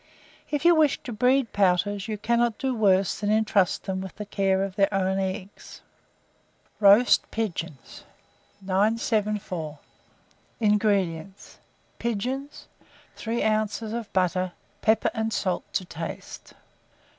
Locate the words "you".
0.65-0.73, 2.07-2.17